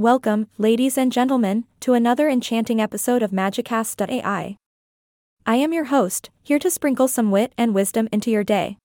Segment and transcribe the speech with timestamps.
[0.00, 4.56] Welcome, ladies and gentlemen, to another enchanting episode of Magicast.ai.
[5.44, 8.78] I am your host, here to sprinkle some wit and wisdom into your day.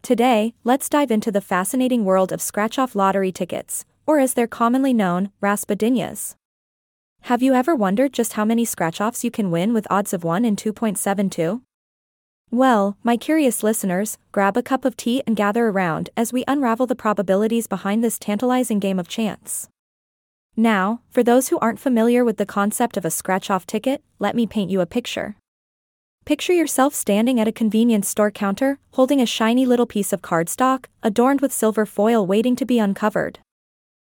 [0.00, 4.46] Today, let's dive into the fascinating world of scratch off lottery tickets, or as they're
[4.46, 6.36] commonly known, raspadinhas.
[7.22, 10.22] Have you ever wondered just how many scratch offs you can win with odds of
[10.22, 11.62] 1 in 2.72?
[12.52, 16.86] Well, my curious listeners, grab a cup of tea and gather around as we unravel
[16.86, 19.68] the probabilities behind this tantalizing game of chance.
[20.58, 24.34] Now, for those who aren't familiar with the concept of a scratch off ticket, let
[24.34, 25.36] me paint you a picture.
[26.24, 30.86] Picture yourself standing at a convenience store counter, holding a shiny little piece of cardstock,
[31.00, 33.38] adorned with silver foil waiting to be uncovered.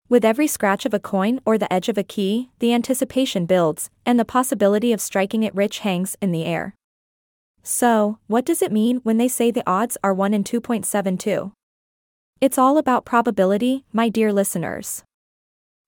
[0.08, 3.90] With every scratch of a coin or the edge of a key, the anticipation builds,
[4.06, 6.76] and the possibility of striking it rich hangs in the air.
[7.64, 11.50] So, what does it mean when they say the odds are 1 in 2.72?
[12.40, 15.02] It's all about probability, my dear listeners.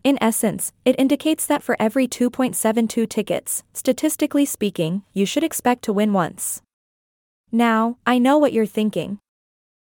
[0.03, 5.93] In essence, it indicates that for every 2.72 tickets, statistically speaking, you should expect to
[5.93, 6.63] win once.
[7.53, 9.19] Now, I know what you're thinking.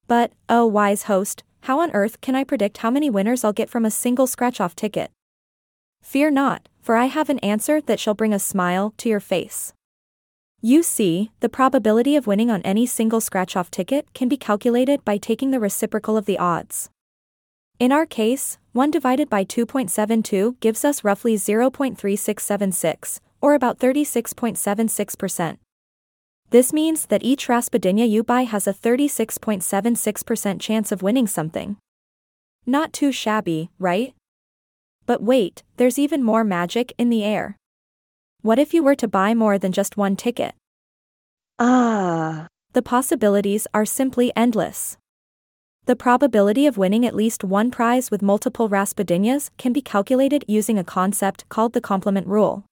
[0.08, 3.70] But, oh wise host, how on earth can I predict how many winners I'll get
[3.70, 5.12] from a single scratch off ticket?
[6.02, 9.72] Fear not, for I have an answer that shall bring a smile to your face.
[10.62, 15.06] You see, the probability of winning on any single scratch off ticket can be calculated
[15.06, 16.90] by taking the reciprocal of the odds.
[17.82, 25.58] In our case, 1 divided by 2.72 gives us roughly 0.3676, or about 36.76%.
[26.52, 31.78] This means that each Raspadinha you buy has a 36.76% chance of winning something.
[32.68, 34.14] Not too shabby, right?
[35.08, 37.58] But wait, there's even more magic in the air.
[38.44, 40.54] What if you were to buy more than just one ticket?
[41.58, 44.98] Ah, the possibilities are simply endless.
[45.92, 50.80] The probability of winning at least one prize with multiple raspadinhas can be calculated using
[50.80, 52.64] a concept called the complement rule.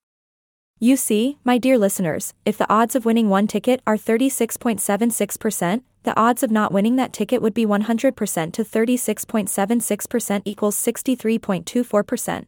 [0.80, 6.18] You see, my dear listeners, if the odds of winning one ticket are 36.76%, the
[6.18, 12.46] odds of not winning that ticket would be 100% to 36.76% equals 63.24%.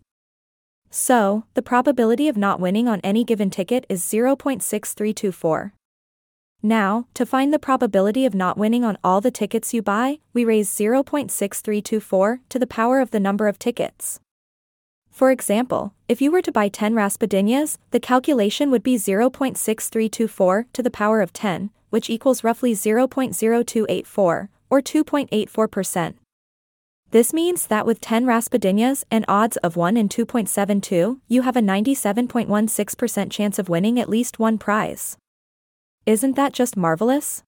[0.89, 5.73] So, the probability of not winning on any given ticket is 0.6324.
[6.63, 10.45] Now, to find the probability of not winning on all the tickets you buy, we
[10.45, 14.19] raise 0.6324 to the power of the number of tickets.
[15.09, 20.83] For example, if you were to buy 10 raspadinhas, the calculation would be 0.6324 to
[20.83, 26.13] the power of 10, which equals roughly 0.0284, or 2.84%.
[27.09, 31.61] This means that with 10 raspadinhas and odds of 1 in 2.72, you have a
[31.61, 35.17] 97.16% chance of winning at least one prize.
[36.05, 37.43] Isn't that just marvelous?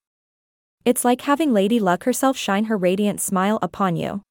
[0.86, 4.22] It's like having Lady Luck herself shine her radiant smile upon you.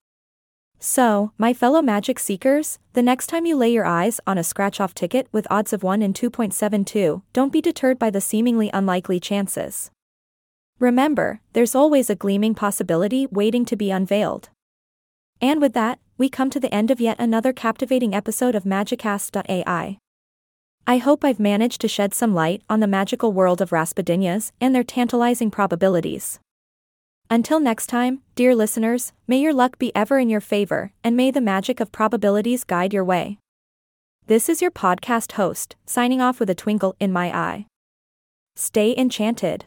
[0.78, 4.80] So, my fellow magic seekers, the next time you lay your eyes on a scratch
[4.80, 9.18] off ticket with odds of 1 in 2.72, don't be deterred by the seemingly unlikely
[9.18, 9.90] chances.
[10.78, 14.50] Remember, there's always a gleaming possibility waiting to be unveiled.
[15.40, 19.98] And with that, we come to the end of yet another captivating episode of Magicast.ai.
[20.84, 24.74] I hope I've managed to shed some light on the magical world of raspadinhas and
[24.74, 26.40] their tantalizing probabilities.
[27.30, 31.30] Until next time, dear listeners, may your luck be ever in your favor, and may
[31.30, 33.38] the magic of probabilities guide your way.
[34.26, 37.66] This is your podcast host, signing off with a twinkle in my eye.
[38.56, 39.66] Stay enchanted.